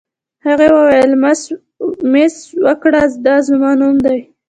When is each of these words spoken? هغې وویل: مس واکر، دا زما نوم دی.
هغې 0.45 0.67
وویل: 0.75 1.11
مس 2.13 2.33
واکر، 2.65 2.93
دا 3.25 3.35
زما 3.47 3.71
نوم 3.79 3.95
دی. 4.05 4.19